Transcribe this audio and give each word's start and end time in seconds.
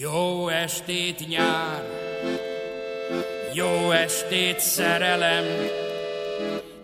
Jó 0.00 0.48
estét 0.48 1.28
nyár, 1.28 1.82
jó 3.54 3.90
estét 3.90 4.60
szerelem, 4.60 5.44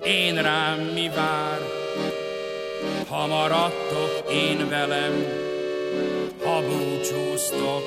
én 0.04 0.42
rám 0.42 0.78
mi 0.78 1.08
vár, 1.08 1.58
ha 3.08 3.26
maradtok 3.26 4.32
én 4.32 4.68
velem, 4.68 5.24
ha 6.44 6.60
búcsúztok, 6.60 7.82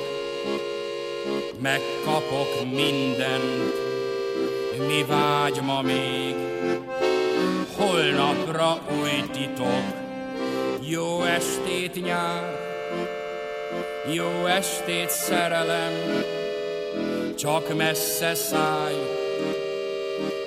megkapok 1.60 2.72
mindent, 2.74 3.74
mi 4.88 5.04
vágy 5.08 5.62
ma 5.62 5.82
még, 5.82 6.36
holnapra 7.78 8.82
új 9.02 9.24
titok, 9.32 9.84
jó 10.90 11.24
estét 11.24 12.04
nyár, 12.04 12.66
jó 14.14 14.46
estét 14.46 15.10
szerelem, 15.10 15.92
csak 17.38 17.78
messze 17.78 18.36
száj, 18.36 18.94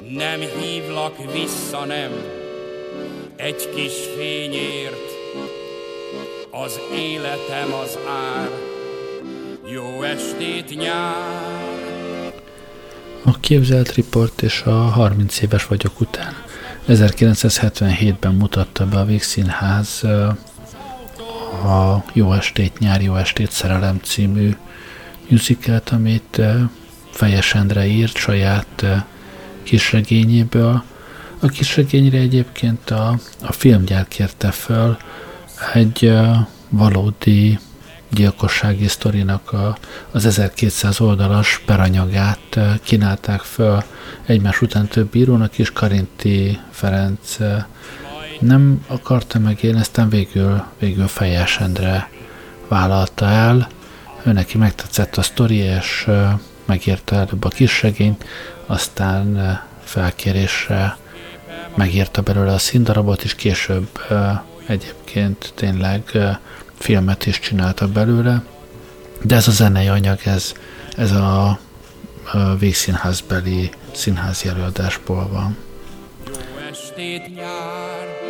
nem 0.09 0.41
hívlak 0.41 1.33
vissza, 1.33 1.85
nem, 1.85 2.11
egy 3.37 3.69
kis 3.75 3.93
fényért, 4.17 5.11
az 6.51 6.81
életem 6.95 7.73
az 7.83 7.99
ár, 8.09 8.49
jó 9.73 10.03
estét 10.03 10.77
nyár. 10.79 12.33
A 13.25 13.41
képzelt 13.41 13.95
riport 13.95 14.43
és 14.43 14.63
a 14.63 14.71
30 14.71 15.41
éves 15.41 15.67
vagyok 15.67 16.01
után. 16.01 16.35
1977-ben 16.89 18.35
mutatta 18.35 18.87
be 18.87 18.99
a 18.99 19.05
Végszínház 19.05 20.03
a 21.51 22.05
Jó 22.13 22.33
estét 22.33 22.79
nyár, 22.79 23.03
jó 23.03 23.17
estét 23.17 23.51
szerelem 23.51 24.01
című 24.03 24.57
musicalt, 25.29 25.91
amit 25.91 26.41
Fejes 27.11 27.55
Endre 27.55 27.87
írt 27.87 28.17
saját 28.17 28.85
kisregényéből. 29.63 30.83
A 31.41 31.47
kisregényre 31.47 32.19
egyébként 32.19 32.91
a, 32.91 33.19
a 33.43 33.53
filmgyár 33.53 34.09
kérte 34.09 34.51
föl 34.51 34.97
egy 35.73 36.13
valódi 36.69 37.59
gyilkossági 38.09 38.89
sztorinak 38.89 39.53
a, 39.53 39.77
az 40.11 40.27
1200 40.27 41.01
oldalas 41.01 41.63
peranyagát 41.67 42.59
kínálták 42.83 43.41
föl 43.41 43.83
egymás 44.27 44.61
után 44.61 44.87
több 44.89 45.15
írónak 45.15 45.59
is, 45.59 45.73
Karinti 45.73 46.59
Ferenc 46.71 47.37
nem 48.41 48.85
akarta 48.87 49.39
megélni, 49.39 49.81
aztán 49.81 50.09
végül, 50.09 50.65
végül 50.79 51.07
Fejes 51.07 51.59
Endre 51.59 52.11
vállalta 52.69 53.27
el. 53.27 53.69
Ő 54.23 54.33
neki 54.33 54.59
megtetszett 54.59 55.17
a 55.17 55.23
sztori, 55.23 55.57
és 55.57 56.09
megírta 56.65 57.17
előbb 57.17 57.45
a 57.45 57.49
kisregényt, 57.49 58.25
aztán 58.67 59.59
felkérésre 59.85 60.97
megírta 61.75 62.23
belőle 62.23 62.53
a 62.53 62.59
színdarabot, 62.59 63.23
és 63.23 63.35
később 63.35 63.89
egyébként 64.67 65.53
tényleg 65.55 66.19
filmet 66.75 67.27
is 67.27 67.39
csinálta 67.39 67.89
belőle. 67.89 68.43
De 69.23 69.35
ez 69.35 69.49
a 69.49 69.51
zenei 69.51 69.89
anyag, 69.89 70.19
ez, 70.25 70.53
ez 70.97 71.13
a 71.13 71.59
végszínházbeli 72.59 73.71
színházi 73.93 74.49
előadásból 74.49 75.29
van. 75.29 75.57
Jó 76.27 76.33
estét 76.71 77.35
nyár, 77.35 78.30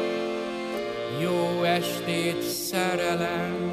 jó 1.19 1.63
estét 1.63 2.43
szerelem, 2.43 3.70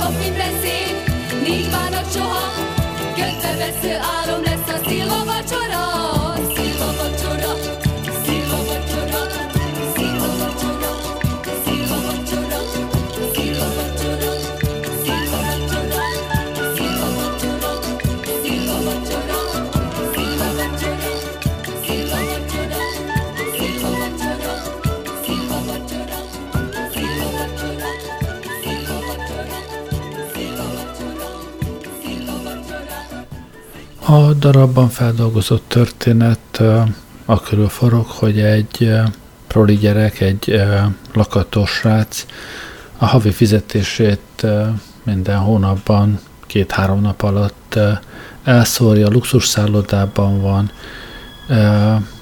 az 0.00 0.14
minden 0.22 0.60
szép, 0.60 1.10
négy 1.42 1.70
bánat 1.70 2.12
soha, 2.12 2.52
ködbe 3.14 3.56
vesző 3.56 3.96
álom 3.96 4.47
A 34.38 34.40
darabban 34.40 34.88
feldolgozott 34.88 35.68
történet 35.68 36.62
a 37.24 37.36
forog, 37.68 38.06
hogy 38.06 38.40
egy 38.40 38.90
proli 39.46 39.76
gyerek, 39.76 40.20
egy 40.20 40.62
lakatos 41.12 41.70
srác 41.70 42.26
a 42.98 43.06
havi 43.06 43.30
fizetését 43.30 44.46
minden 45.02 45.38
hónapban 45.38 46.20
két-három 46.46 47.00
nap 47.00 47.22
alatt 47.22 47.78
elszórja, 48.44 49.08
luxus 49.08 49.46
szállodában 49.46 50.40
van, 50.40 50.70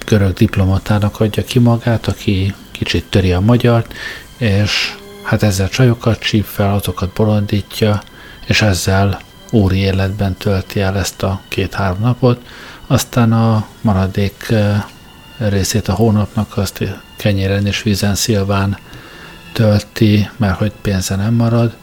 görög 0.06 0.32
diplomatának 0.32 1.20
adja 1.20 1.44
ki 1.44 1.58
magát, 1.58 2.06
aki 2.06 2.54
kicsit 2.70 3.04
töri 3.10 3.32
a 3.32 3.40
magyart, 3.40 3.92
és 4.36 4.96
hát 5.22 5.42
ezzel 5.42 5.68
csajokat 5.68 6.18
csíp 6.18 6.44
fel, 6.44 6.74
azokat 6.74 7.08
bolondítja, 7.08 8.02
és 8.46 8.62
ezzel 8.62 9.20
óri 9.52 9.76
életben 9.76 10.34
tölti 10.34 10.80
el 10.80 10.98
ezt 10.98 11.22
a 11.22 11.40
két-három 11.48 12.00
napot, 12.00 12.40
aztán 12.86 13.32
a 13.32 13.66
maradék 13.80 14.52
részét 15.38 15.88
a 15.88 15.94
hónapnak 15.94 16.56
azt 16.56 16.84
kenyéren 17.16 17.66
és 17.66 17.82
vízen 17.82 18.14
szilván 18.14 18.78
tölti, 19.52 20.30
mert 20.36 20.58
hogy 20.58 20.72
pénze 20.82 21.16
nem 21.16 21.34
marad, 21.34 21.76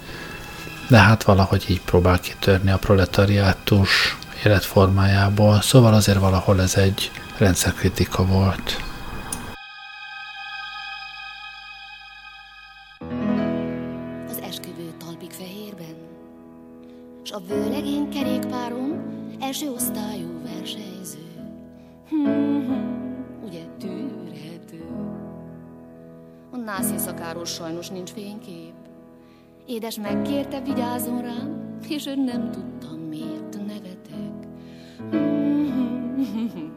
de 0.90 0.98
hát 0.98 1.24
valahogy 1.24 1.66
így 1.68 1.82
próbál 1.82 2.20
kitörni 2.20 2.72
a 2.72 2.78
proletariátus 2.78 4.18
életformájából, 4.46 5.62
szóval 5.62 5.94
azért 5.94 6.20
valahol 6.20 6.62
ez 6.62 6.76
egy 6.76 7.12
rendszerkritika 7.38 8.26
volt. 8.26 8.93
Sajnos 27.84 27.90
nincs 27.90 28.12
fénykép. 28.12 28.74
Édes 29.66 30.00
megkérte, 30.00 30.62
vigyázzon 30.62 31.22
rám, 31.22 31.78
és 31.90 32.06
ő 32.06 32.16
nem 32.16 32.52
tudta, 32.52 32.96
miért 33.10 33.58
nevetek. 33.66 34.48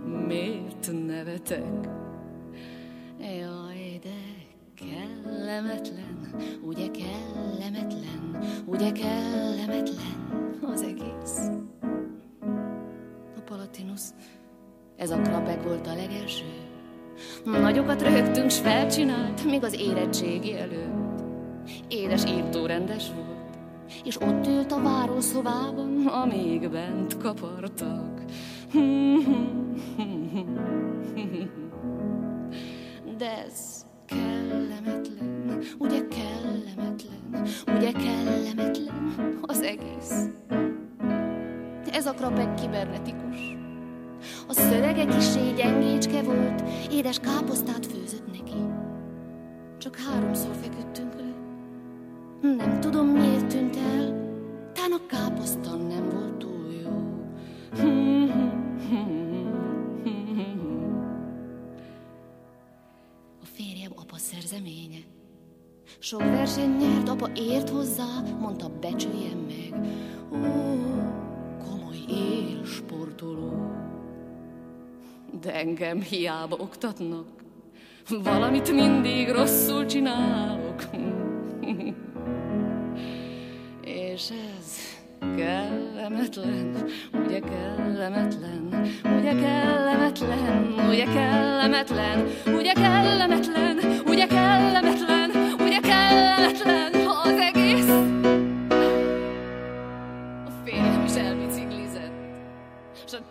miért 0.29 1.06
nevetek? 1.06 1.88
Jaj, 3.20 4.00
de 4.03 4.19
kellemetlen, 4.75 6.35
ugye 6.62 6.91
kellemetlen, 6.91 8.44
ugye 8.64 8.93
kellemetlen 8.93 10.59
az 10.62 10.82
egész. 10.82 11.50
A 13.37 13.41
Palatinus, 13.44 14.02
ez 14.97 15.11
a 15.11 15.20
klapek 15.20 15.62
volt 15.62 15.87
a 15.87 15.94
legelső. 15.94 16.65
Nagyokat 17.44 18.02
röhögtünk, 18.02 18.50
s 18.50 18.58
felcsinált, 18.58 19.44
még 19.44 19.64
az 19.64 19.80
érettségi 19.80 20.58
előtt. 20.58 21.20
Édes 21.88 22.24
írtó 22.24 22.66
rendes 22.66 23.04
volt, 23.14 23.58
és 24.04 24.20
ott 24.20 24.46
ült 24.46 24.72
a 24.72 24.82
várószobában, 24.82 26.06
amíg 26.06 26.70
bent 26.70 27.16
kapartak. 27.18 28.22
De 33.18 33.44
ez 33.46 33.86
kellemetlen, 34.06 35.58
ugye 35.78 36.00
kellemetlen, 36.08 37.46
ugye 37.66 37.92
kellemetlen 37.92 39.38
az 39.40 39.60
egész. 39.60 40.28
Ez 41.92 42.06
a 42.06 42.12
krapek 42.12 42.54
kibernetikus. 42.54 43.56
A 44.49 44.52
szörege 44.52 45.05
kisé 45.05 45.52
gyengécske 45.56 46.23
volt, 46.23 46.62
édes 46.90 47.19
káposztát 47.19 47.87
főzött 47.87 48.26
neki. 48.26 48.56
Csak 49.78 49.96
háromszor 49.96 50.55
feküdtünk 50.62 51.14
le. 51.14 51.34
Nem 52.56 52.81
tudom, 52.81 53.06
miért 53.06 53.46
tűnt 53.46 53.76
el, 53.76 54.05
tán 54.73 54.93
a 54.93 55.06
káposzta 55.06 55.76
nem 55.76 56.08
volt 56.11 56.34
túl 56.34 56.73
jó. 56.82 56.90
A 63.43 63.46
férjem 63.55 63.93
apa 63.96 64.17
szerzeménye. 64.17 64.99
Sok 65.99 66.20
verseny 66.20 66.76
nyert, 66.76 67.08
apa 67.08 67.31
ért 67.34 67.69
hozzá, 67.69 68.23
mondta, 68.40 68.70
becsüljem 68.81 69.38
meg. 69.38 69.81
Ó, 70.32 70.37
komoly 71.64 72.05
élsportoló. 72.08 73.52
De 75.41 75.55
engem 75.55 76.00
hiába 76.00 76.56
oktatnak, 76.56 77.27
valamit 78.23 78.73
mindig 78.73 79.29
rosszul 79.29 79.87
csinálok. 79.87 80.83
És 83.85 84.31
ez 84.31 84.79
kellemetlen, 85.37 86.87
ugye 87.25 87.41
kellemetlen, 87.41 88.87
ugye 89.05 89.35
kellemetlen, 89.41 90.75
ugye 90.88 91.05
kellemetlen, 91.05 92.27
ugye 92.59 92.73
kellemetlen, 92.73 93.79
ugye 94.06 94.27
kellemetlen, 94.27 95.31
ugye 95.59 95.81
kellemetlen 95.81 96.86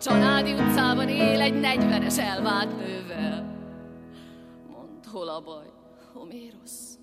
Csanádi 0.00 0.52
utcában 0.52 1.08
él 1.08 1.40
egy 1.40 1.60
negyvenes 1.60 2.18
elvált 2.18 2.76
nővel. 2.76 3.56
Mondd, 4.70 5.06
hol 5.12 5.28
a 5.28 5.40
baj, 5.40 5.72
Homérosz? 6.12 6.98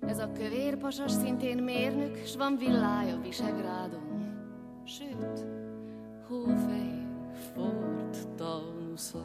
Ez 0.00 0.18
a 0.18 0.32
kövér 0.32 0.76
pasas 0.76 1.12
szintén 1.12 1.62
mérnök, 1.62 2.26
s 2.26 2.36
van 2.36 2.56
villája 2.56 3.20
Visegrádon. 3.20 4.34
Sőt, 4.84 5.46
hófehér 6.28 7.06
Ford 7.54 8.28
Taunusza. 8.36 9.22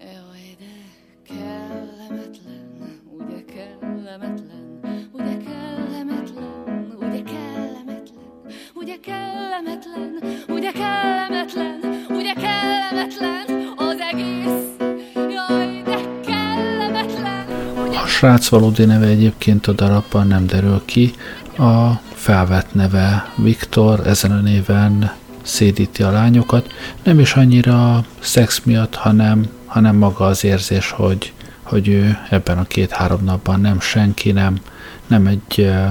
Jaj, 0.00 0.56
de 0.58 0.64
kellemetlen, 1.22 3.00
ugye 3.18 3.44
kellemetlen, 3.44 4.67
kellemetlen, 9.04 10.18
ugye 10.48 10.70
kellemetlen, 10.72 11.78
ugye 12.08 12.32
kellemetlen 12.32 13.72
az 13.76 13.96
egész. 14.12 14.88
Jaj, 15.14 15.82
de 15.84 15.98
kellemetlen, 16.26 17.46
ugye 17.88 17.98
A 17.98 18.06
srác 18.06 18.48
valódi 18.48 18.84
neve 18.84 19.06
egyébként 19.06 19.66
a 19.66 19.72
darabban 19.72 20.26
nem 20.26 20.46
derül 20.46 20.82
ki, 20.84 21.12
a 21.58 21.92
felvett 22.12 22.74
neve 22.74 23.32
Viktor, 23.36 24.06
ezen 24.06 24.30
a 24.30 24.40
néven 24.40 25.12
szédíti 25.42 26.02
a 26.02 26.10
lányokat, 26.10 26.72
nem 27.02 27.18
is 27.18 27.34
annyira 27.34 28.04
szex 28.18 28.60
miatt, 28.64 28.94
hanem, 28.94 29.46
hanem 29.66 29.96
maga 29.96 30.24
az 30.24 30.44
érzés, 30.44 30.90
hogy, 30.90 31.32
hogy 31.62 31.88
ő 31.88 32.18
ebben 32.30 32.58
a 32.58 32.64
két-három 32.64 33.24
napban 33.24 33.60
nem 33.60 33.80
senki, 33.80 34.32
nem, 34.32 34.58
nem 35.06 35.26
egy 35.26 35.58
uh, 35.58 35.90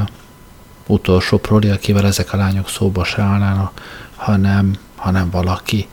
utolsó 0.87 1.37
proli, 1.37 1.69
akivel 1.69 2.05
ezek 2.05 2.33
a 2.33 2.37
lányok 2.37 2.69
szóba 2.69 3.03
se 3.03 3.21
állnának, 3.21 3.81
hanem, 4.15 4.75
hanem 4.95 5.29
valaki. 5.29 5.87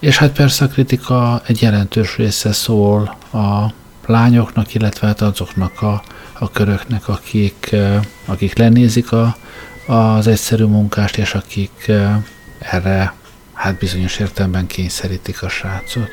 És 0.00 0.18
hát 0.18 0.32
persze 0.32 0.64
a 0.64 0.68
kritika 0.68 1.42
egy 1.46 1.62
jelentős 1.62 2.16
része 2.16 2.52
szól 2.52 3.16
a 3.32 3.72
lányoknak, 4.06 4.74
illetve 4.74 5.06
hát 5.06 5.20
azoknak 5.20 5.82
a, 5.82 6.02
a 6.38 6.50
köröknek, 6.50 7.08
akik, 7.08 7.76
akik 8.24 8.58
lenézik 8.58 9.12
a, 9.12 9.36
az 9.86 10.26
egyszerű 10.26 10.64
munkást, 10.64 11.16
és 11.16 11.34
akik 11.34 11.90
erre 12.58 13.12
hát 13.52 13.78
bizonyos 13.78 14.18
értelemben 14.18 14.66
kényszerítik 14.66 15.42
a 15.42 15.48
srácot. 15.48 16.10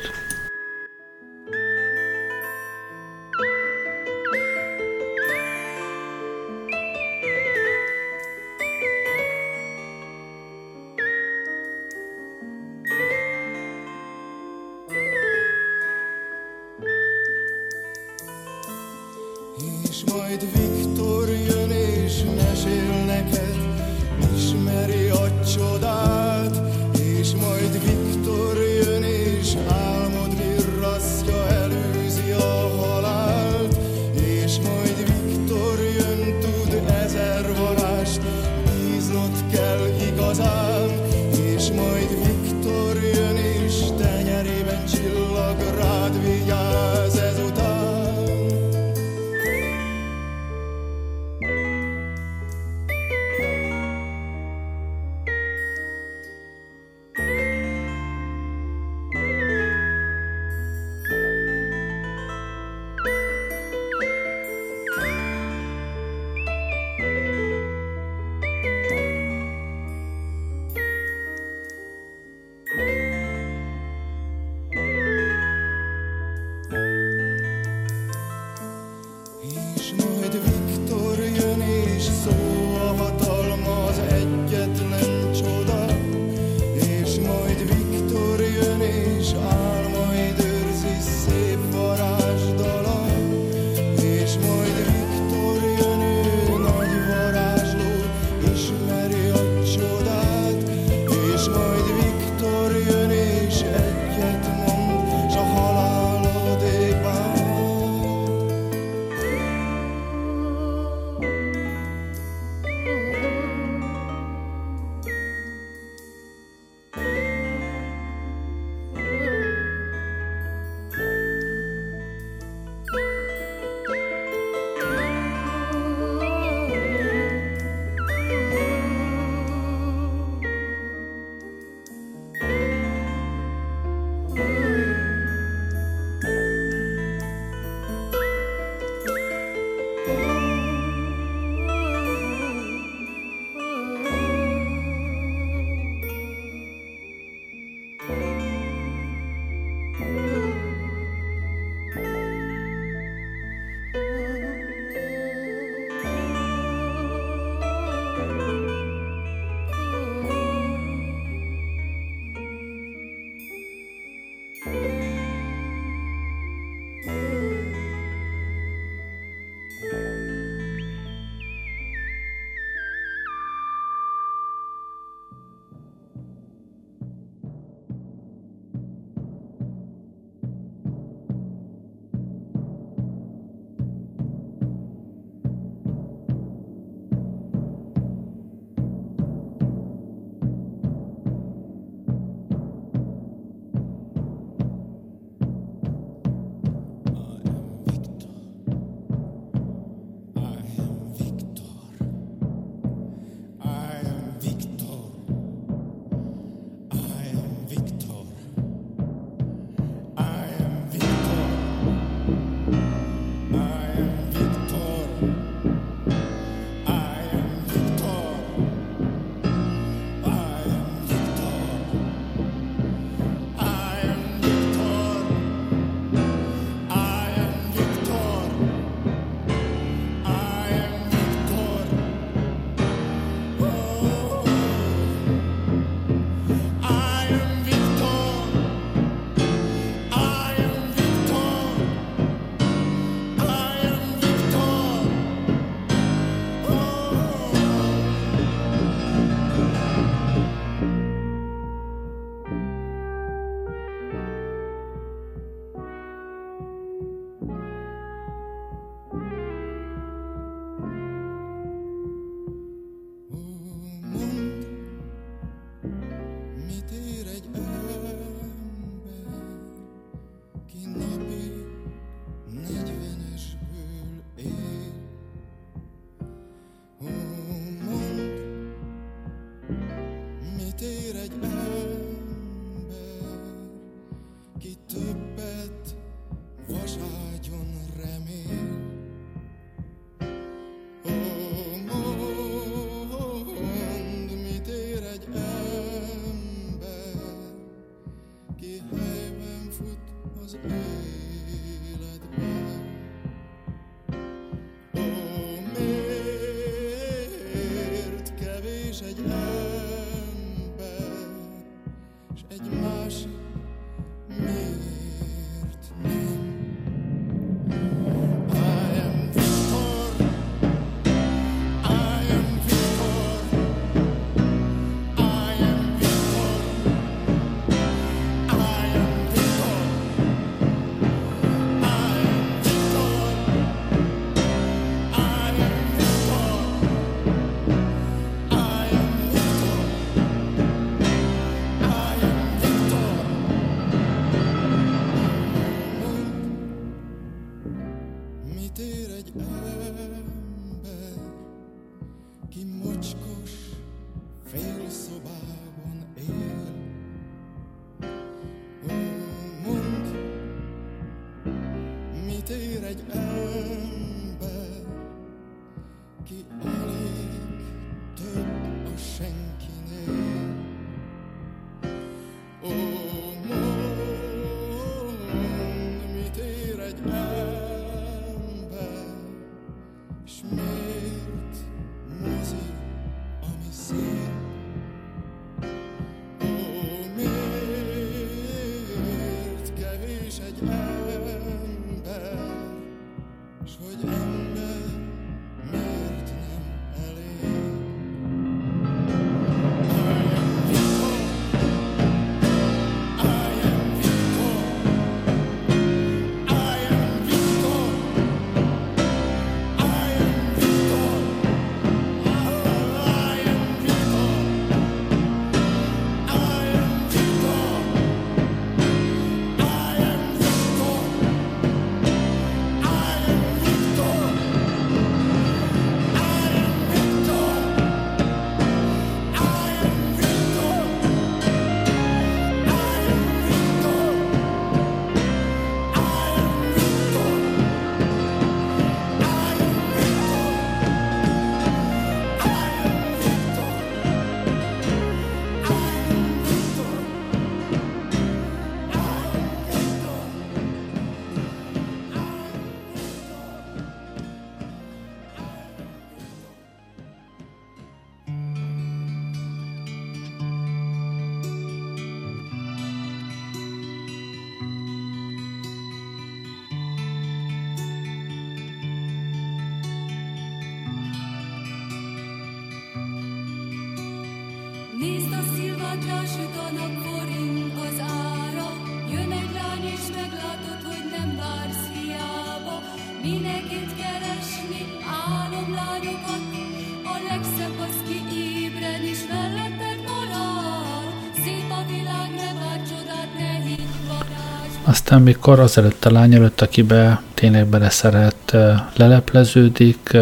Aztán 495.06 495.22
mikor 495.22 495.60
azelőtt 495.60 496.04
a 496.04 496.10
lány 496.10 496.34
előtt, 496.34 496.60
akibe 496.60 497.22
tényleg 497.34 497.66
beleszeret, 497.66 498.56
lelepleződik, 498.96 500.16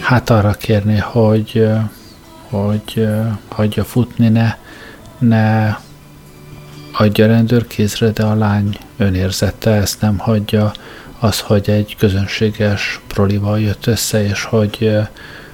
hát 0.00 0.30
arra 0.30 0.52
kérni, 0.52 0.96
hogy, 0.96 1.68
hogy 2.48 3.08
hagyja 3.48 3.84
futni, 3.84 4.28
ne, 4.28 4.56
ne 5.18 5.76
adja 6.92 7.26
rendőrkézre, 7.26 8.10
de 8.10 8.22
a 8.22 8.34
lány 8.34 8.78
önérzette 8.96 9.70
ezt 9.70 10.00
nem 10.00 10.18
hagyja, 10.18 10.72
az, 11.18 11.40
hogy 11.40 11.70
egy 11.70 11.96
közönséges 11.98 13.00
prolival 13.06 13.60
jött 13.60 13.86
össze, 13.86 14.24
és 14.24 14.44
hogy, 14.44 14.98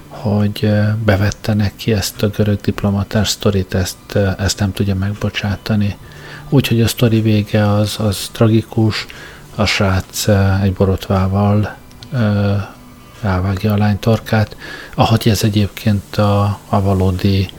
hogy 0.07 0.71
bevette 1.05 1.53
neki 1.53 1.93
ezt 1.93 2.23
a 2.23 2.27
görög 2.27 2.61
diplomatás 2.61 3.27
sztorit, 3.29 3.73
ezt, 3.73 4.15
ezt 4.37 4.59
nem 4.59 4.73
tudja 4.73 4.95
megbocsátani. 4.95 5.97
Úgyhogy 6.53 6.81
a 6.81 6.87
sztori 6.87 7.21
vége 7.21 7.71
az, 7.71 7.95
az 7.99 8.29
tragikus, 8.31 9.05
a 9.55 9.65
srác 9.65 10.27
egy 10.61 10.73
borotvával 10.73 11.75
rávágja 13.21 13.73
a 13.73 13.77
lány 13.77 13.99
torkát, 13.99 14.55
ahogy 14.95 15.29
ez 15.29 15.43
egyébként 15.43 16.15
a, 16.15 16.59
a 16.69 16.81
valódi 16.81 17.49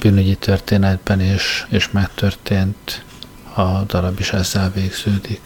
bűnügyi 0.00 0.34
történetben 0.34 1.20
is, 1.20 1.66
is 1.70 1.90
megtörtént, 1.90 3.04
a 3.54 3.82
darab 3.86 4.18
is 4.18 4.32
ezzel 4.32 4.70
végződik. 4.74 5.40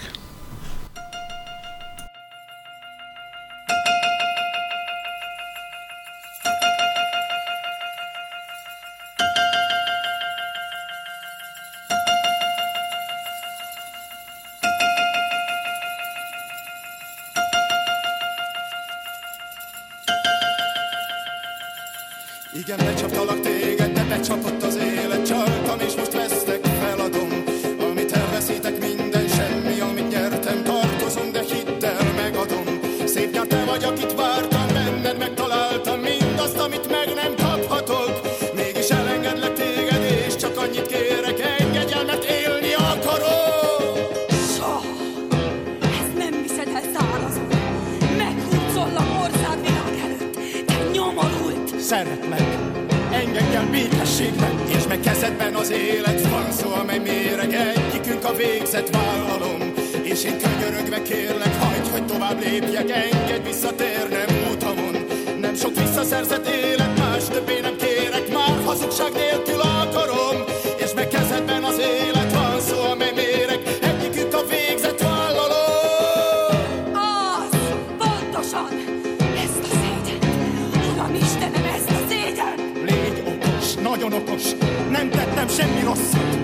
nagyon 83.93 84.13
okos, 84.13 84.43
nem 84.91 85.11
tettem 85.11 85.49
semmi 85.49 85.81
rosszat. 85.85 86.37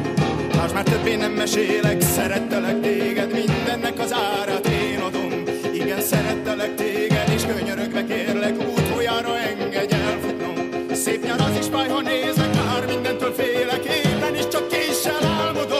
Lásd 0.54 0.74
már 0.74 0.82
többé 0.82 1.14
nem 1.14 1.32
mesélek, 1.32 2.00
szerettelek 2.00 2.80
téged, 2.80 3.32
mindennek 3.32 3.98
az 3.98 4.12
árát 4.12 4.66
én 4.66 5.00
adom. 5.00 5.42
Igen, 5.72 6.00
szerettelek 6.00 6.74
téged, 6.74 7.28
és 7.34 7.42
könyörögve 7.46 8.04
kérlek, 8.04 8.54
útoljára 8.76 9.38
engedj 9.38 9.94
elfutnom. 9.94 10.54
Szép 10.92 11.24
nyaraz 11.24 11.56
is 11.58 11.66
fáj, 11.66 11.88
ha 11.88 12.00
nézlek, 12.00 12.54
már 12.54 12.87
mindentől 12.87 13.32
félek, 13.32 13.84
élen 13.84 14.34
is 14.34 14.48
csak 14.48 14.68
késsel 14.68 15.24
álmodom. 15.24 15.77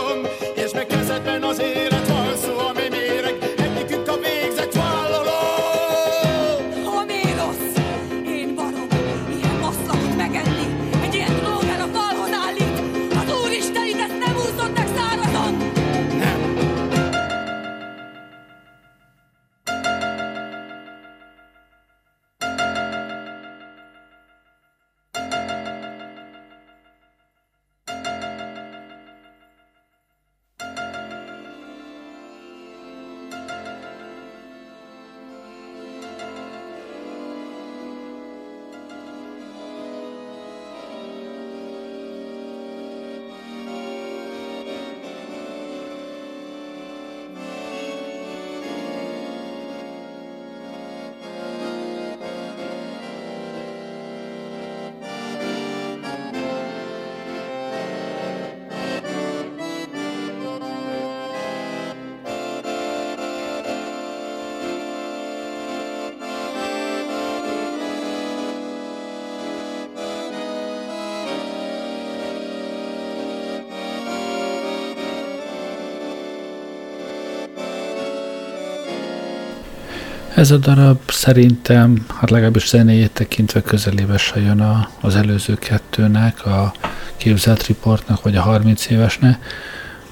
Ez 80.39 80.51
a 80.51 80.57
darab 80.57 81.11
szerintem, 81.11 82.07
hát 82.15 82.31
legalábbis 82.31 82.69
zenéjét 82.69 83.11
tekintve 83.11 83.63
közelébe 83.63 84.17
se 84.17 84.41
jön 84.41 84.61
a, 84.61 84.91
az 85.01 85.17
előző 85.17 85.55
kettőnek, 85.55 86.47
a 86.47 86.73
képzelt 87.17 87.67
riportnak, 87.67 88.23
vagy 88.23 88.37
a 88.37 88.41
30 88.41 88.91
évesnek. 88.91 89.45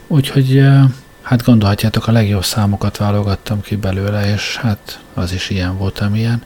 Úgyhogy 0.07 0.63
hát 1.23 1.45
gondolhatjátok, 1.45 2.07
a 2.07 2.13
legjobb 2.13 2.45
számokat 2.45 2.97
válogattam 2.97 3.61
ki 3.61 3.77
belőle, 3.77 4.33
és 4.33 4.57
hát 4.57 5.01
az 5.15 5.33
is 5.33 5.51
ilyen 5.51 5.79
volt, 5.79 5.99
amilyen. 5.99 6.43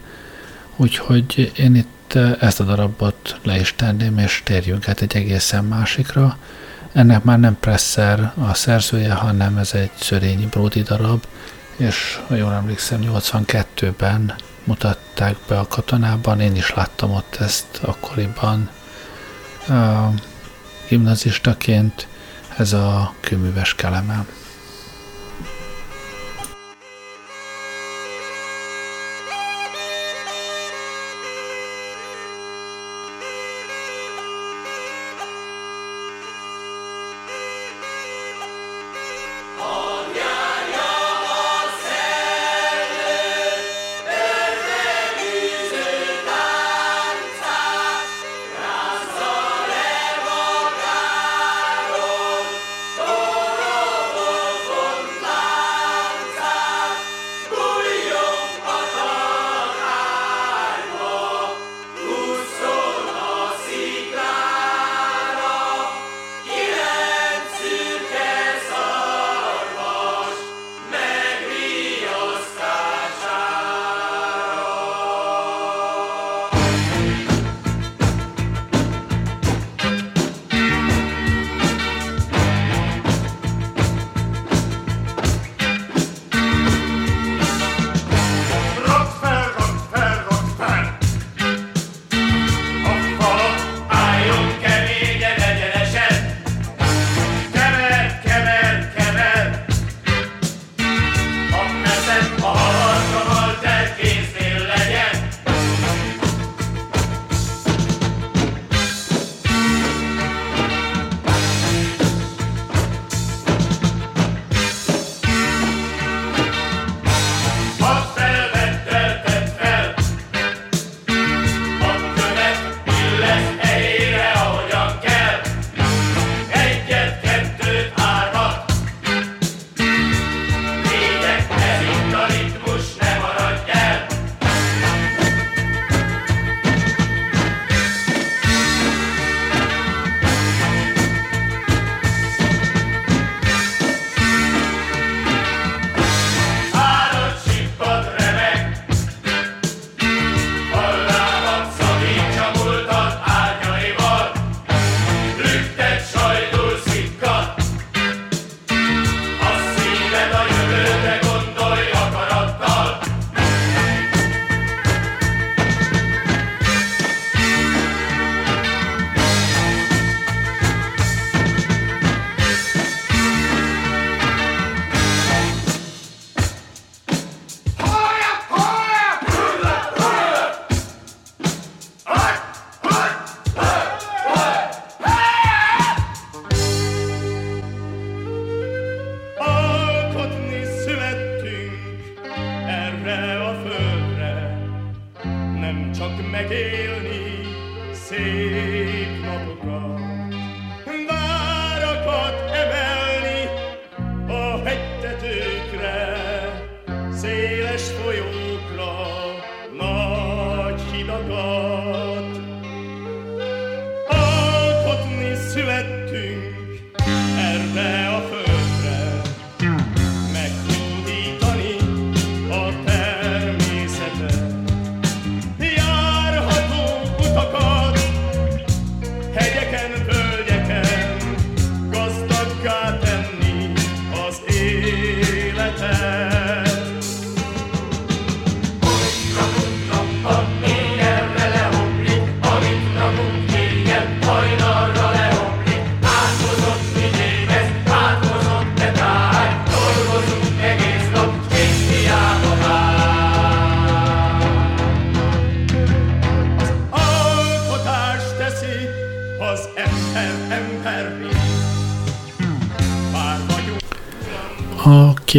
Úgyhogy 0.77 1.53
én 1.57 1.75
itt 1.75 2.19
ezt 2.41 2.61
a 2.61 2.65
darabot 2.65 3.39
le 3.43 3.61
is 3.61 3.75
tenném, 3.77 4.19
és 4.19 4.43
térjünk 4.45 4.89
át 4.89 5.01
egy 5.01 5.17
egészen 5.17 5.65
másikra. 5.65 6.39
Ennek 6.93 7.25
már 7.25 7.39
nem 7.39 7.57
Presser 7.61 8.33
a 8.39 8.55
szerzője, 8.55 9.13
hanem 9.13 9.57
ez 9.57 9.73
egy 9.73 9.91
Szörényi 10.01 10.47
Bródi 10.47 10.83
darab, 10.83 11.25
és 11.81 12.21
ha 12.27 12.35
jól 12.35 12.53
emlékszem, 12.53 13.01
82-ben 13.03 14.35
mutatták 14.65 15.37
be 15.49 15.59
a 15.59 15.67
katonában, 15.67 16.41
én 16.41 16.57
is 16.57 16.75
láttam 16.75 17.11
ott 17.11 17.37
ezt 17.41 17.79
akkoriban 17.83 18.71
uh, 19.69 20.15
gimnazistaként, 20.89 22.09
ez 22.57 22.73
a 22.73 23.15
kőműves 23.21 23.75
kelemem. 23.75 24.29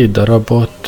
Két 0.01 0.11
darabot, 0.11 0.87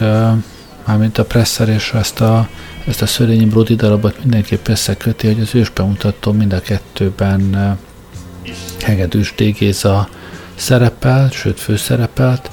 mármint 0.86 1.18
a 1.18 1.26
Presser 1.26 1.70
és 1.70 1.92
ezt 1.94 2.22
a, 2.22 2.48
ezt 2.88 3.02
a 3.02 3.06
Szörényi 3.06 3.46
Brody 3.46 3.76
darabot 3.76 4.20
mindenképp 4.20 4.68
összeköti, 4.68 5.28
hogy 5.28 5.40
az 5.40 5.56
ősbemutató 5.56 6.32
mind 6.32 6.54
a 6.54 6.62
kettőben 6.62 7.78
Hegedűs 8.82 9.34
D. 9.38 9.44
Géza 9.44 10.10
szerepel, 10.56 11.30
sőt 11.32 11.60
főszerepelt, 11.60 12.52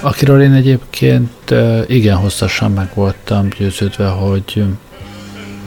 akiről 0.00 0.42
én 0.42 0.52
egyébként 0.52 1.54
igen 1.86 2.16
hosszasan 2.16 2.72
meg 2.72 2.90
voltam 2.94 3.48
győződve, 3.58 4.06
hogy 4.06 4.64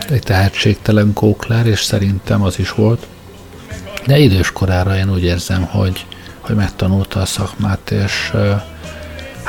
egy 0.09 0.23
tehetségtelen 0.23 1.13
kóklár, 1.13 1.65
és 1.65 1.81
szerintem 1.81 2.41
az 2.43 2.59
is 2.59 2.71
volt. 2.71 3.07
De 4.05 4.17
idős 4.17 4.51
korára 4.51 4.97
én 4.97 5.11
úgy 5.11 5.23
érzem, 5.23 5.63
hogy, 5.63 6.05
hogy 6.39 6.55
megtanulta 6.55 7.19
a 7.19 7.25
szakmát, 7.25 7.91
és 7.91 8.31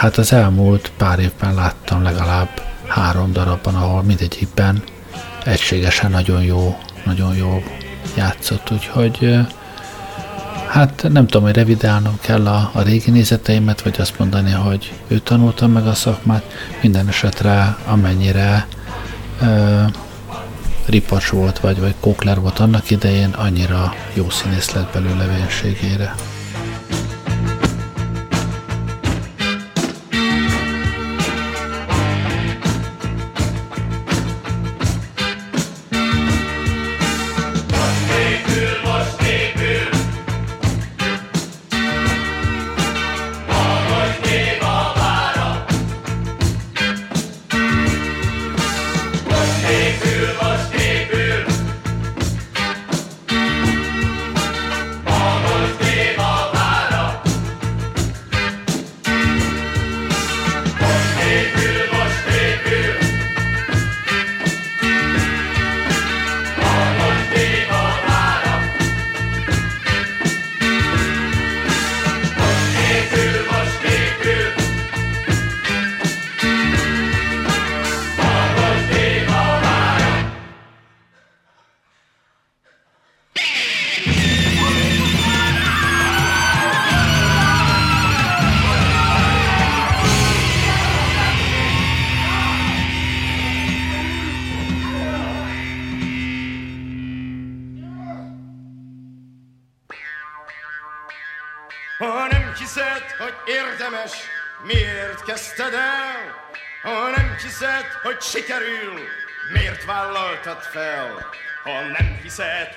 Hát 0.01 0.17
az 0.17 0.33
elmúlt 0.33 0.93
pár 0.97 1.19
évben 1.19 1.55
láttam 1.55 2.03
legalább 2.03 2.49
három 2.87 3.33
darabban, 3.33 3.75
ahol 3.75 4.03
mindegyikben 4.03 4.83
egységesen 5.45 6.11
nagyon 6.11 6.43
jó, 6.43 6.79
nagyon 7.05 7.37
jó 7.37 7.63
játszott, 8.17 8.71
úgyhogy 8.71 9.39
hát 10.69 11.07
nem 11.09 11.27
tudom, 11.27 11.43
hogy 11.43 11.55
revidálnom 11.55 12.19
kell 12.21 12.47
a, 12.47 12.71
a 12.75 12.83
régi 12.83 13.11
nézeteimet, 13.11 13.83
vagy 13.83 13.97
azt 13.99 14.19
mondani, 14.19 14.51
hogy 14.51 14.93
ő 15.09 15.19
tanulta 15.19 15.67
meg 15.67 15.87
a 15.87 15.95
szakmát, 15.95 16.45
minden 16.83 17.09
esetre 17.09 17.77
amennyire 17.85 18.67
ö, 19.41 19.83
ripacs 20.87 21.29
volt, 21.29 21.59
vagy, 21.59 21.81
vagy 21.81 21.95
kókler 22.01 22.41
volt 22.41 22.59
annak 22.59 22.91
idején, 22.91 23.31
annyira 23.31 23.95
jó 24.15 24.31
színész 24.31 24.71
lett 24.71 24.93
belőle 24.93 25.27
vénségére. 25.27 26.15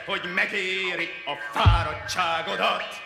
Hogy 0.05 0.21
megéri 0.35 1.09
a 1.25 1.59
fáradtságodat, 1.59 3.01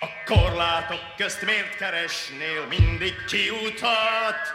a 0.00 0.06
korlátok 0.24 1.00
közt 1.16 1.44
miért 1.44 1.76
keresnél 1.76 2.66
mindig 2.68 3.14
kiutat? 3.28 4.54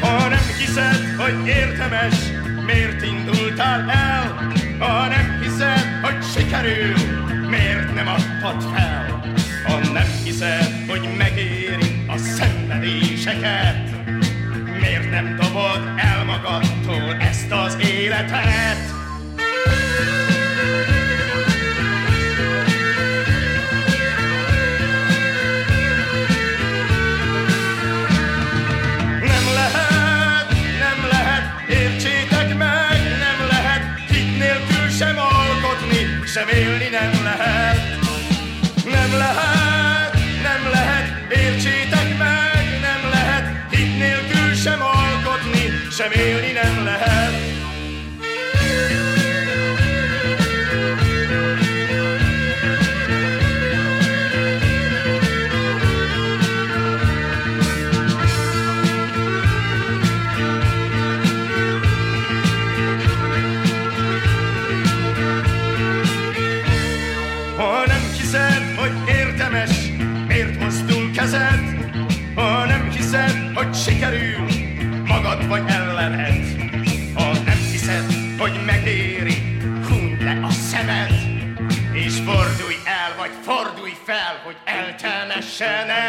Ha 0.00 0.28
nem 0.28 0.46
hiszed, 0.58 1.14
hogy 1.18 1.46
érdemes, 1.46 2.14
miért 2.64 3.02
indultál 3.02 3.90
el? 3.90 4.52
Ha 4.78 5.06
nem 5.08 5.40
hiszed, 5.42 6.00
hogy 6.02 6.24
sikerül, 6.24 6.94
miért 7.48 7.94
nem 7.94 8.08
adtad 8.08 8.62
fel? 8.74 8.85
Szenvedéseket, 13.40 14.80
miért 14.80 15.10
nem 15.10 15.36
dobod 15.36 15.92
el 15.96 16.24
magadtól 16.24 17.14
ezt 17.20 17.52
az 17.52 17.76
életet? 17.80 18.95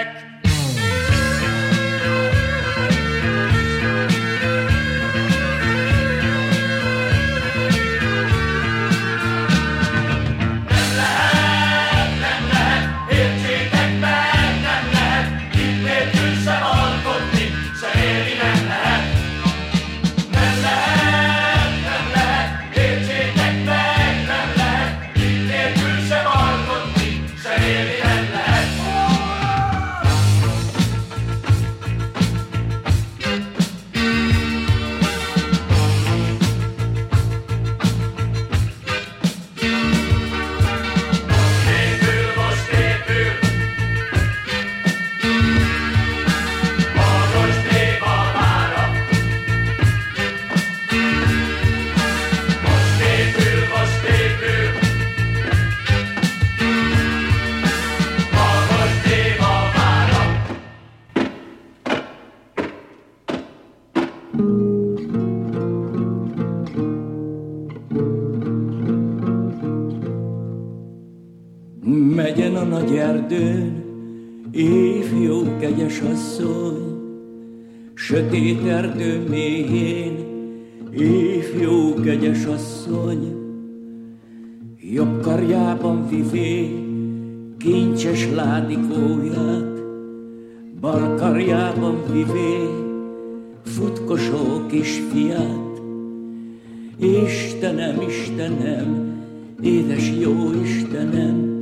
back 0.07 0.36
erdő 78.77 79.23
mélyén, 79.29 80.15
ifjú 80.91 81.93
kegyes 82.03 82.45
asszony, 82.45 83.35
jobb 84.93 85.21
karjában 85.21 86.07
vivé 86.07 86.69
kincses 87.57 88.27
ládikóját, 88.35 89.81
bal 90.79 91.15
karjában 91.15 91.95
vivé 92.11 92.57
futkosó 93.63 94.65
kisfiát. 94.67 95.81
Istenem, 96.99 98.01
Istenem, 98.07 99.15
édes 99.61 100.11
jó 100.19 100.51
Istenem, 100.63 101.55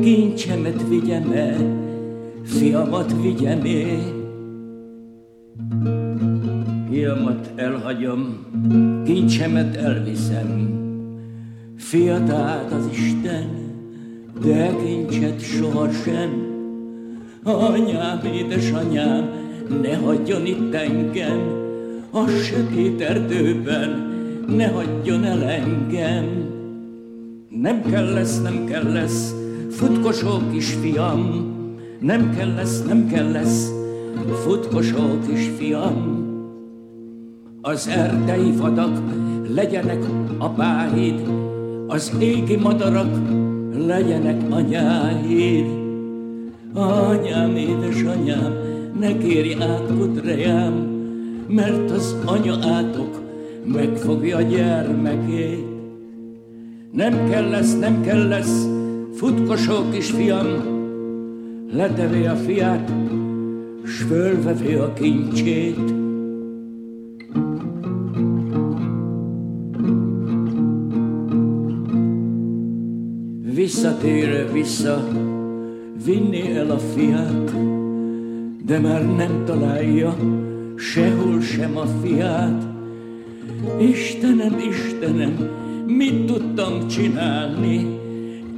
kincsemet 0.00 0.88
vigyem 0.88 1.30
el, 1.32 1.56
fiamat 2.42 3.14
vigyem 3.22 3.60
el. 3.64 4.15
Elhagyom, 7.66 8.36
kincsemet 9.04 9.76
elviszem, 9.76 10.68
fiat 11.76 12.30
át 12.30 12.72
az 12.72 12.88
Isten, 12.92 13.48
de 14.42 14.76
kincset 14.84 15.40
sohasem. 15.40 16.30
Anyám, 17.42 18.20
édesanyám, 18.34 19.28
ne 19.82 19.96
hagyjon 19.96 20.46
itt 20.46 20.74
engem, 20.74 21.40
a 22.10 22.26
sötét 22.28 23.00
erdőben, 23.00 24.14
ne 24.56 24.66
hagyjon 24.66 25.24
el 25.24 25.42
engem. 25.42 26.24
Nem 27.48 27.82
kell 27.90 28.12
lesz, 28.12 28.42
nem 28.42 28.64
kell 28.64 28.92
lesz, 28.92 29.34
futkosó 29.70 30.50
kisfiam, 30.52 31.54
nem 32.00 32.34
kell 32.36 32.54
lesz, 32.54 32.82
nem 32.82 33.06
kell 33.08 33.30
lesz, 33.30 33.70
futkosó 34.44 35.18
kisfiam. 35.28 36.25
Az 37.68 37.88
erdei 37.88 38.52
vadak 38.56 38.98
legyenek 39.54 40.04
apáid, 40.38 41.28
az 41.86 42.12
égi 42.18 42.56
madarak 42.56 43.18
legyenek 43.86 44.42
anyáid. 44.50 45.66
Anyám, 46.74 47.56
édesanyám, 47.56 48.52
ne 48.98 49.18
kérj 49.18 49.54
át 49.62 49.86
kutrejám, 49.98 50.72
mert 51.48 51.90
az 51.90 52.16
anya 52.24 52.56
átok 52.62 53.20
megfogja 53.64 54.40
gyermekét. 54.40 55.66
Nem 56.92 57.28
kell 57.30 57.48
lesz, 57.48 57.78
nem 57.78 58.02
kell 58.02 58.28
lesz, 58.28 58.66
Futkosó 59.14 59.90
kisfiam, 59.90 60.46
letevé 61.72 62.26
a 62.26 62.34
fiát, 62.34 62.92
s 63.84 64.02
fölvevé 64.02 64.74
a 64.74 64.92
kincsét. 64.92 66.05
Visszatérő 73.86 74.48
vissza, 74.52 75.08
vinni 76.04 76.56
el 76.56 76.70
a 76.70 76.78
fiát, 76.78 77.54
de 78.64 78.78
már 78.78 79.16
nem 79.16 79.42
találja 79.44 80.16
sehol 80.76 81.40
sem 81.40 81.76
a 81.76 81.86
fiát. 82.02 82.66
Istenem, 83.80 84.58
Istenem, 84.58 85.50
mit 85.86 86.24
tudtam 86.24 86.88
csinálni? 86.88 87.98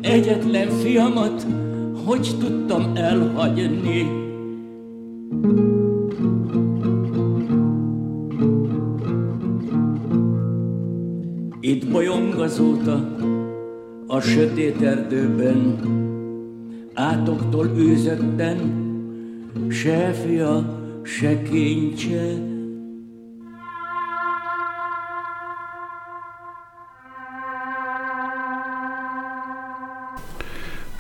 egyetlen 0.01 0.69
fiamat 0.69 1.47
hogy 2.05 2.37
tudtam 2.39 2.93
elhagyni? 2.95 4.07
Itt 11.61 11.91
bolyong 11.91 12.35
azóta 12.35 13.17
a 14.11 14.21
sötét 14.21 14.83
erdőben, 14.83 15.81
átoktól 16.95 17.67
őzötten, 17.67 18.87
se 19.69 20.13
fia, 20.13 20.81
se 21.03 21.43
kincse, 21.43 22.57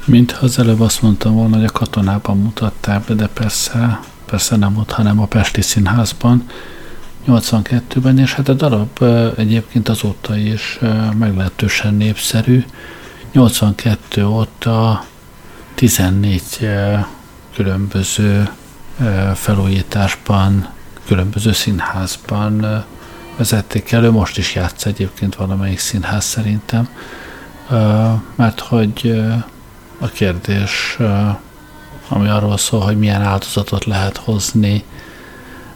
Mintha 0.04 0.44
az 0.44 0.58
előbb 0.58 0.80
azt 0.80 1.02
mondtam 1.02 1.34
volna, 1.34 1.56
hogy 1.56 1.64
a 1.64 1.72
katonában 1.72 2.38
mutatták 2.38 3.04
be, 3.04 3.14
de 3.14 3.26
persze, 3.26 4.00
persze 4.24 4.56
nem 4.56 4.76
ott, 4.76 4.90
hanem 4.90 5.20
a 5.20 5.26
Pesti 5.26 5.62
Színházban 5.62 6.46
82-ben, 7.28 8.18
és 8.18 8.34
hát 8.34 8.48
a 8.48 8.52
darab 8.52 9.02
egyébként 9.36 9.88
azóta 9.88 10.36
is 10.36 10.78
meglehetősen 11.18 11.94
népszerű. 11.94 12.64
82 13.32 14.26
óta 14.26 15.04
14 15.74 16.42
különböző 17.54 18.48
felújításban, 19.34 20.68
különböző 21.06 21.52
színházban 21.52 22.84
vezették 23.36 23.92
elő, 23.92 24.10
most 24.10 24.38
is 24.38 24.54
játsz 24.54 24.86
egyébként 24.86 25.34
valamelyik 25.34 25.78
színház 25.78 26.24
szerintem, 26.24 26.88
mert 28.34 28.60
hogy 28.60 29.22
a 29.98 30.06
kérdés, 30.06 30.98
ami 32.08 32.28
arról 32.28 32.56
szól, 32.56 32.80
hogy 32.80 32.98
milyen 32.98 33.22
áldozatot 33.22 33.84
lehet 33.84 34.16
hozni 34.16 34.84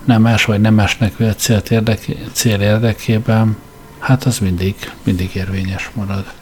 nemes 0.05 0.45
vagy 0.45 0.61
nemesnek 0.61 1.17
vélt 1.17 1.39
cél, 1.39 1.63
érdeké, 1.69 2.19
cél 2.33 2.61
érdekében, 2.61 3.57
hát 3.99 4.25
az 4.25 4.39
mindig, 4.39 4.75
mindig 5.03 5.31
érvényes 5.35 5.91
marad. 5.95 6.33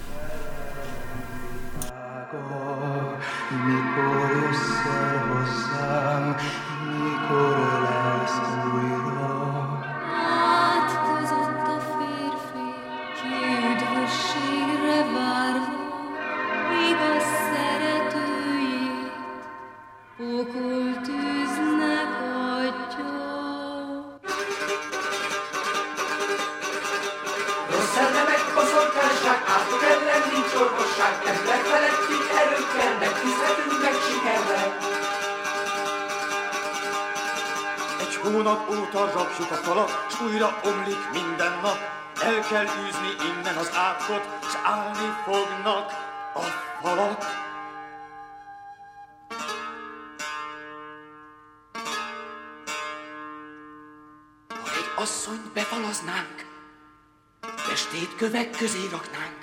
Kövek 58.20 58.50
közé 58.50 58.84
raknánk, 58.90 59.40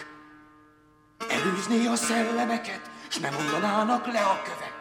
elűzné 1.36 1.86
a 1.86 1.95
szellemeket, 1.95 2.82
s 3.09 3.17
nem 3.17 3.34
mondanának 3.34 4.05
le 4.13 4.19
a 4.19 4.41
kövek. 4.47 4.78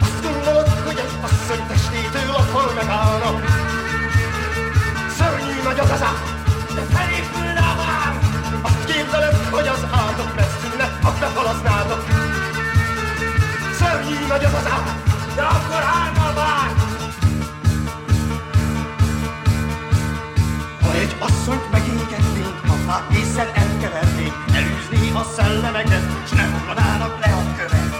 Azt 0.00 0.22
gondolod, 0.22 0.68
hogy 0.68 0.98
egy 1.04 1.14
asszony 1.22 1.66
testétől 1.66 2.34
a 2.34 2.42
fal 2.52 2.72
megállna. 2.74 3.30
Szörnyű 5.16 5.62
nagy 5.62 5.78
az 5.78 5.90
az 5.90 6.02
át, 6.02 6.26
de 6.74 6.82
felépülne 6.94 7.60
a 7.72 7.74
vár. 7.80 8.12
Azt 8.62 8.84
képzeled, 8.84 9.36
hogy 9.50 9.66
az 9.66 9.82
átok 9.92 10.34
megszűnne, 10.36 10.98
ha 11.02 11.10
befalaznátok. 11.20 12.02
Szörnyű 13.78 14.26
nagy 14.26 14.44
az 14.44 14.54
az 14.54 14.66
át, 14.70 14.88
de 15.34 15.42
akkor 15.42 15.82
állna 15.96 16.15
fát 22.96 23.12
észsel 23.12 23.50
elkevernénk, 23.54 24.34
elűzni 24.54 25.10
a 25.14 25.24
szellemeket, 25.36 26.04
s 26.28 26.30
nem 26.30 26.54
ugranának 26.60 27.18
le 27.24 27.32
a 27.32 27.42
kövek. 27.56 27.90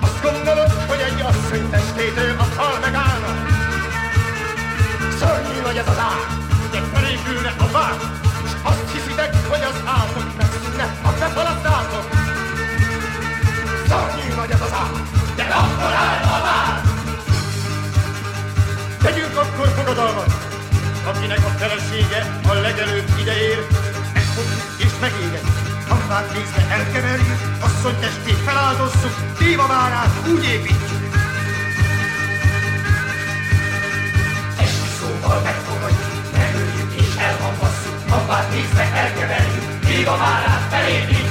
Azt 0.00 0.22
gondolod, 0.22 0.70
hogy 0.88 1.00
egy 1.08 1.20
asszony 1.20 1.70
testétől 1.70 2.34
a 2.38 2.42
fal 2.42 2.78
megállna? 2.80 3.30
Szörnyű 5.18 5.60
nagy 5.62 5.76
ez 5.76 5.88
az 5.88 5.98
ár, 5.98 6.22
de 6.70 6.80
felépülne 6.92 7.52
a 7.58 7.68
vár, 7.72 7.96
és 8.44 8.52
azt 8.62 8.90
hiszitek, 8.92 9.34
hogy 9.48 9.62
az 9.70 9.78
átok 9.84 10.36
megszűnne, 10.36 10.86
ha 11.02 11.10
befaladnátok. 11.18 11.55
Akinek 21.26 21.46
a 21.46 21.58
felesége 21.58 22.40
a 22.48 22.52
legelőbb 22.52 23.08
ideér, 23.20 23.66
megfogjuk 24.14 24.62
és 24.76 24.92
megégetjük. 25.00 25.88
Hamvát 25.88 26.32
nézve 26.32 26.74
elkeverjük, 26.74 27.40
asszony 27.60 27.98
testét 28.00 28.40
feláldozzuk, 28.46 29.14
Déva 29.38 29.66
várát 29.66 30.28
úgy 30.28 30.44
építjük. 30.44 31.02
Esti 34.58 34.88
szóval 34.98 35.40
megfogadjuk, 35.40 36.32
megöljük 36.36 36.92
és 37.00 37.10
elhamvasszuk, 37.18 37.98
hamvát 38.08 38.50
nézve 38.50 38.84
elkeverjük, 39.02 39.64
míg 39.88 40.06
a 40.06 40.16
várát 40.16 40.62
felépítjük. 40.70 41.25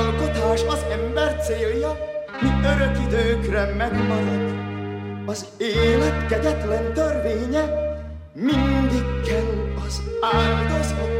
Alkotás 0.00 0.62
az 0.68 0.84
ember 0.90 1.36
célja, 1.44 1.96
mi 2.40 2.48
örök 2.74 2.96
időkre 3.06 3.74
megmarad. 3.74 4.54
Az 5.26 5.46
élet 5.58 6.26
kegyetlen 6.26 6.92
törvénye, 6.92 7.64
mindig 8.34 9.04
kell 9.26 9.74
az 9.86 10.02
áldozat. 10.20 11.19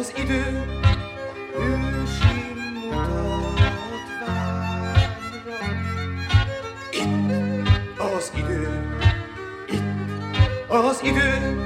az 0.00 0.12
idő 0.16 0.64
ősi 1.58 2.54
mutatványra. 2.74 3.60
Itt 6.90 7.98
az 8.16 8.32
idő, 8.34 8.86
itt 9.68 10.68
az 10.68 11.00
idő, 11.02 11.62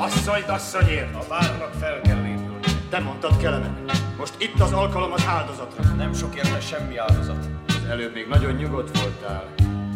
Asszonyt 0.00 0.48
asszonyért! 0.48 1.14
A 1.14 1.24
várnak 1.28 1.72
fel 1.80 2.00
kell 2.00 2.22
lépülni. 2.22 2.66
Te 2.90 2.98
mondtad 2.98 3.36
kelemen. 3.36 3.84
Most 4.18 4.34
itt 4.38 4.60
az 4.60 4.72
alkalom 4.72 5.12
az 5.12 5.24
áldozatra. 5.26 5.94
Nem 5.96 6.14
sok 6.14 6.34
érte 6.34 6.60
semmi 6.60 6.96
áldozat. 6.96 7.44
Az 7.68 7.88
előbb 7.88 8.14
még 8.14 8.26
nagyon 8.28 8.52
nyugodt 8.52 8.98
voltál. 9.00 9.44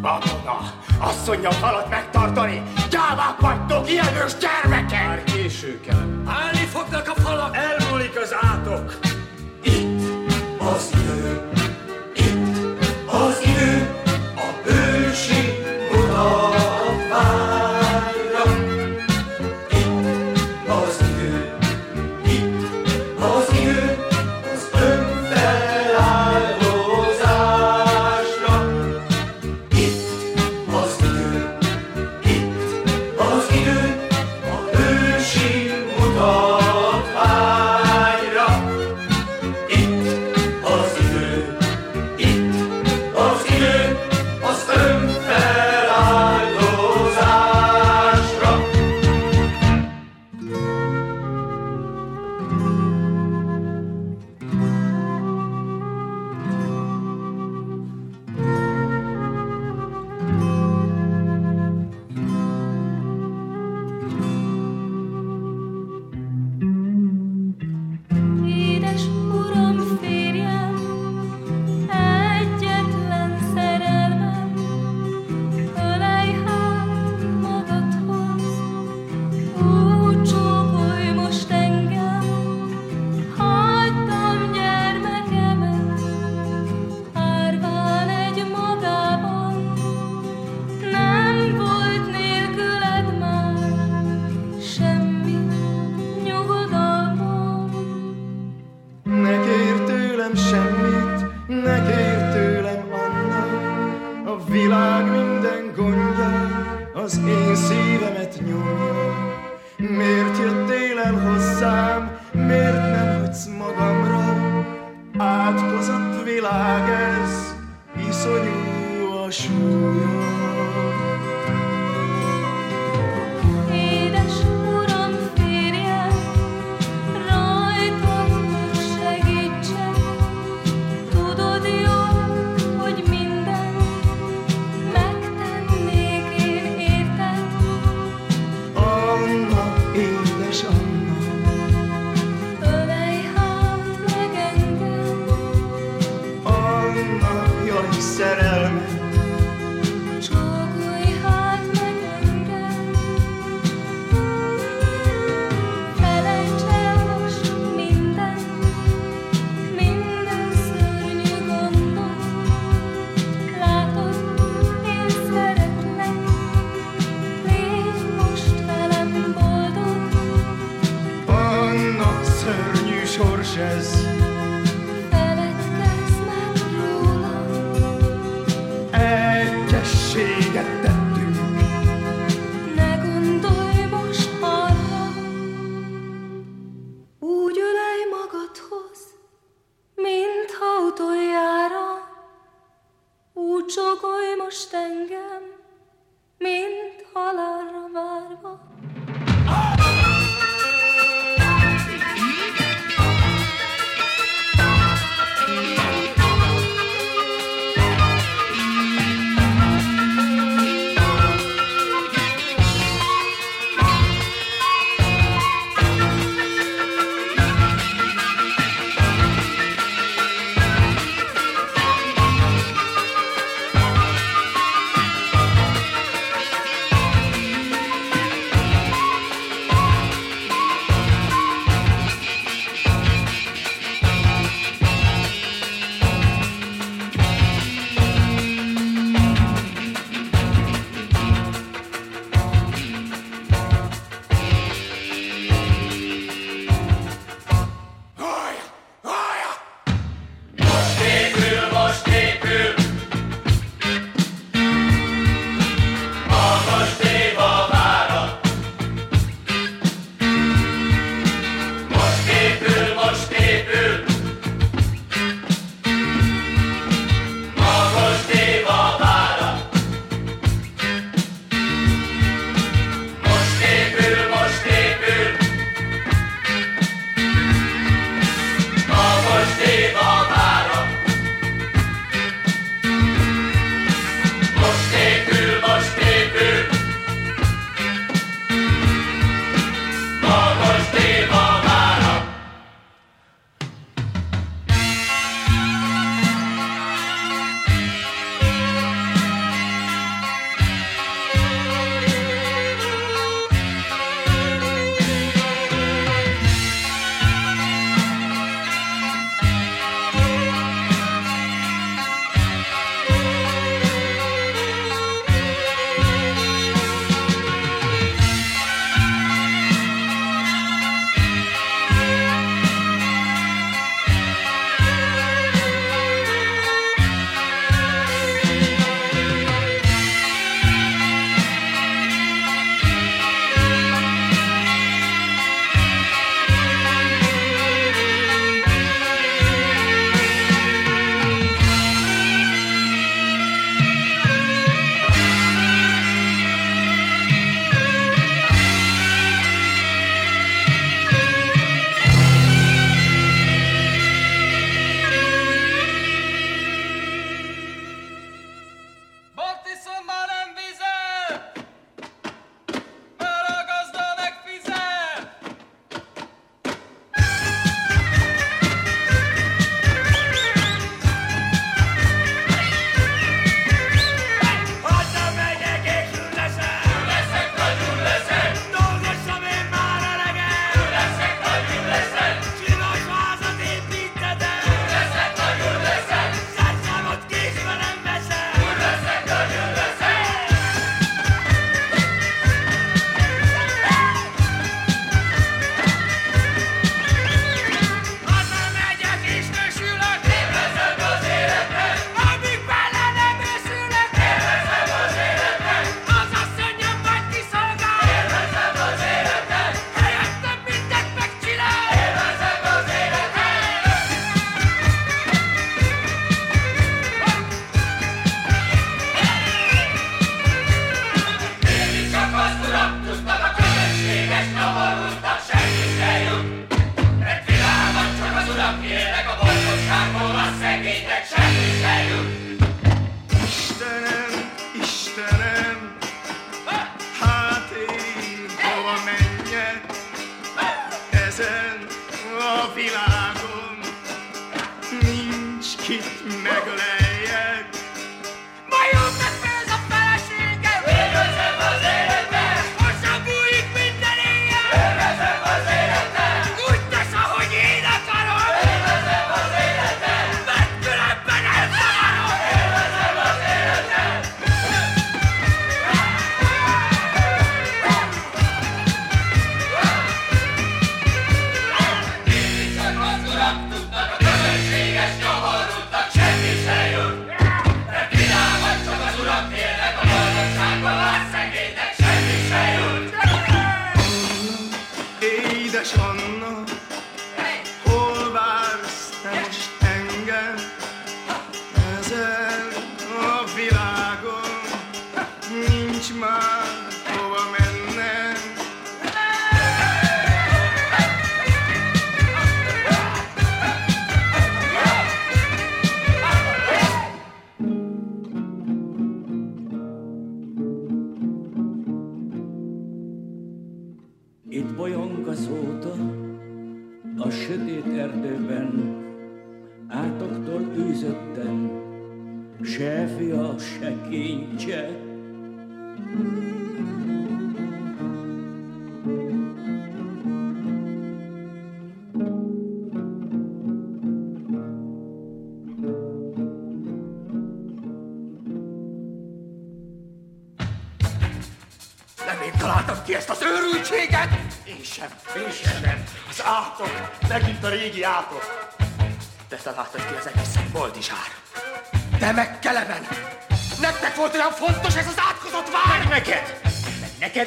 Babona! 0.01 0.73
Asszonya 0.99 1.51
falat 1.51 1.89
megtartani! 1.89 2.63
Gyávák 2.91 3.41
vagytok, 3.41 3.91
ilyen 3.91 4.17
ős 4.25 4.33
gyermekek! 4.37 5.07
Már 5.07 5.25
késő 5.25 5.81
kelem. 5.81 6.23
Állni 6.27 6.67
fognak 6.67 7.09
a 7.17 7.21
falak! 7.21 7.57
Elmúlik 7.57 8.21
az 8.23 8.35
átok! 8.41 8.99
Itt 9.63 10.03
az 10.59 10.91
idő. 10.93 11.52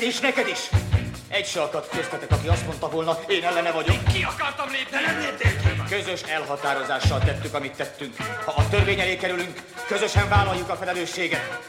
És 0.05 0.19
neked 0.19 0.47
is! 0.47 0.69
Egy 1.27 1.45
se 1.45 1.61
akadt 1.61 1.89
köztetek, 1.89 2.31
aki 2.31 2.47
azt 2.47 2.65
mondta 2.65 2.89
volna, 2.89 3.17
én 3.27 3.43
ellene 3.43 3.71
vagyok. 3.71 4.03
Ki 4.13 4.23
akartam 4.23 4.69
lépni, 4.71 4.97
nem 5.05 5.19
léptél 5.19 5.57
ki! 5.57 5.95
Közös 5.95 6.21
elhatározással 6.21 7.19
tettük, 7.19 7.53
amit 7.53 7.75
tettünk. 7.75 8.15
Ha 8.45 8.51
a 8.51 8.67
törvény 8.69 8.99
elé 8.99 9.15
kerülünk, 9.15 9.61
közösen 9.87 10.29
vállaljuk 10.29 10.69
a 10.69 10.75
felelősséget. 10.75 11.67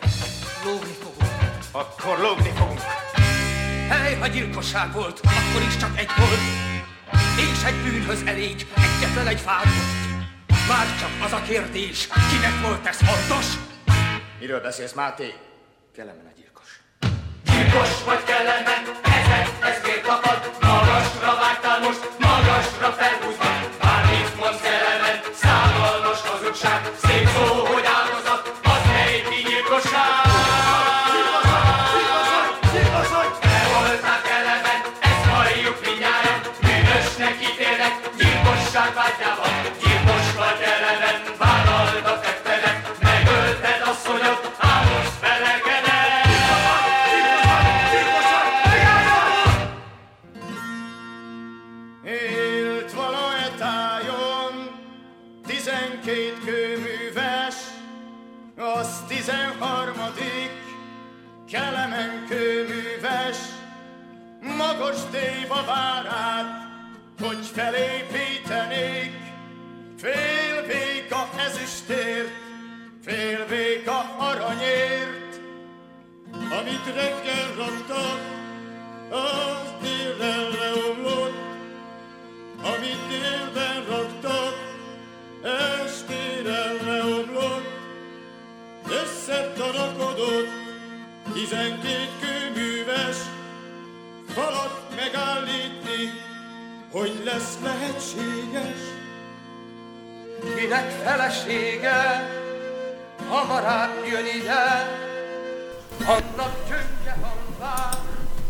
Lógni 0.65 0.93
fogunk. 1.03 1.31
Akkor 1.73 2.19
lógni 2.19 2.53
fogunk. 2.57 2.81
Hely, 3.89 4.15
ha 4.15 4.27
gyilkosság 4.27 4.93
volt, 4.93 5.21
akkor 5.23 5.63
is 5.69 5.77
csak 5.77 5.99
egy 5.99 6.11
volt. 6.17 6.41
És 7.37 7.65
egy 7.65 7.83
bűnhöz 7.83 8.23
elég, 8.27 8.67
egyetlen 8.77 9.27
egy 9.27 9.41
fázott. 9.41 9.95
Már 10.69 10.87
csak 11.01 11.11
az 11.25 11.33
a 11.33 11.43
kérdés, 11.43 12.09
kinek 12.31 12.61
volt 12.63 12.87
ez 12.87 12.97
fontos? 12.97 13.47
Miről 14.39 14.61
beszélsz, 14.61 14.93
Máté? 14.93 15.35
Kelemen 15.95 16.27
a 16.27 16.46
Gyilkos 17.77 18.05
vagy 18.05 18.25
kellemen, 18.25 18.83
ezekhez 19.03 19.79
miért 19.85 20.07
kapad? 20.07 20.39
Magasra 20.61 21.33
vágtál 21.43 21.79
most, 21.81 22.03
magasra 22.19 22.89
felhúztad. 22.99 23.59
Bármit 23.83 24.37
mondsz 24.41 24.61
kellemen, 24.67 25.17
szállalmas 25.43 26.21
hazugság. 26.29 26.81
Szép 27.05 27.29
szó, 27.35 27.45
hogy 27.73 27.85
áldozat, 27.85 28.06
téva 65.11 65.65
várát, 65.65 66.69
hogy 67.21 67.47
felépítenék, 67.53 69.13
fél 69.99 70.63
véka 70.67 71.29
ezüstért, 71.37 72.31
fél 73.05 73.47
véka 73.47 74.15
aranyért, 74.19 75.41
amit 76.33 76.95
reggel 76.95 77.55
raktak, 77.57 78.21
az 79.11 79.73
délre 79.83 80.37
leomlott, 80.37 81.35
amit 82.63 83.09
délben 83.09 83.85
raktak, 83.89 84.55
estére 85.85 86.73
leomlott, 86.85 87.69
összetanakodott, 88.89 90.49
tizenkét 91.33 92.11
kőműves, 92.21 93.17
falat 94.37 94.75
megállítni, 94.97 96.03
hogy 96.91 97.23
lesz 97.25 97.59
lehetséges. 97.63 98.81
Kinek 100.57 100.91
felesége, 101.05 102.29
hamarabb 103.29 103.95
jön 104.11 104.27
ide, 104.43 104.89
annak 106.07 106.55
csöndje. 106.69 107.17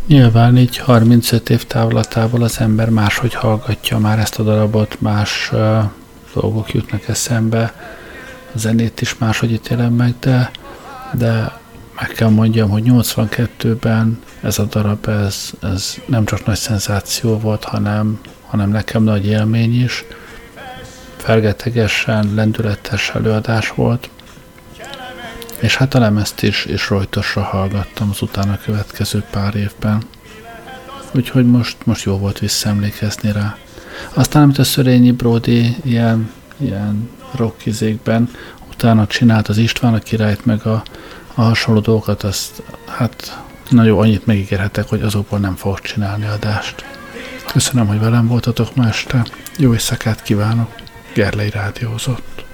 Nyilván 0.06 0.56
így 0.56 0.76
35 0.76 1.50
év 1.50 1.64
távlatából 1.64 2.42
az 2.42 2.60
ember 2.60 2.90
máshogy 2.90 3.34
hallgatja 3.34 3.98
már 3.98 4.18
ezt 4.18 4.38
a 4.38 4.42
darabot, 4.42 5.00
más 5.00 5.50
uh, 5.52 5.84
dolgok 6.34 6.72
jutnak 6.72 7.08
eszembe, 7.08 7.74
a 8.54 8.58
zenét 8.58 9.00
is 9.00 9.18
máshogy 9.18 9.52
ítélem 9.52 9.92
meg, 9.92 10.14
de, 10.20 10.50
de 11.12 11.60
meg 12.00 12.08
kell 12.08 12.28
mondjam, 12.28 12.70
hogy 12.70 12.82
82-ben 12.86 14.22
ez 14.40 14.58
a 14.58 14.64
darab, 14.64 15.08
ez, 15.08 15.50
ez 15.62 15.94
nem 16.06 16.24
csak 16.24 16.46
nagy 16.46 16.56
szenzáció 16.56 17.38
volt, 17.38 17.64
hanem, 17.64 18.20
hanem 18.46 18.70
nekem 18.70 19.02
nagy 19.02 19.26
élmény 19.26 19.82
is. 19.82 20.04
Fergetegesen, 21.16 22.34
lendületes 22.34 23.10
előadás 23.14 23.70
volt. 23.70 24.10
És 25.60 25.76
hát 25.76 25.94
a 25.94 25.98
lemezt 25.98 26.42
is, 26.42 26.64
is 26.64 26.88
rojtosra 26.88 27.42
hallgattam 27.42 28.08
az 28.10 28.22
utána 28.22 28.58
következő 28.64 29.24
pár 29.30 29.54
évben. 29.54 30.02
Úgyhogy 31.12 31.46
most, 31.46 31.76
most 31.84 32.04
jó 32.04 32.18
volt 32.18 32.38
visszaemlékezni 32.38 33.32
rá. 33.32 33.56
Aztán, 34.14 34.42
amit 34.42 34.58
a 34.58 34.64
Szörényi 34.64 35.10
Brody 35.10 35.76
ilyen, 35.82 36.30
ilyen 36.56 37.10
rockizékben 37.34 38.30
utána 38.70 39.06
csinált 39.06 39.48
az 39.48 39.58
István 39.58 39.94
a 39.94 39.98
királyt, 39.98 40.44
meg 40.44 40.66
a, 40.66 40.82
a 41.38 41.42
hasonló 41.42 41.80
dolgokat, 41.80 42.22
azt 42.22 42.62
hát 42.86 43.42
nagyon 43.70 43.98
annyit 43.98 44.26
megígérhetek, 44.26 44.88
hogy 44.88 45.02
azokból 45.02 45.38
nem 45.38 45.56
fogok 45.56 45.80
csinálni 45.80 46.26
adást. 46.26 46.84
Köszönöm, 47.52 47.86
hogy 47.86 48.00
velem 48.00 48.26
voltatok 48.26 48.74
ma 48.74 48.86
este. 48.86 49.26
Jó 49.58 49.72
éjszakát 49.72 50.22
kívánok. 50.22 50.74
Gerlei 51.14 51.50
rádiózott. 51.50 52.45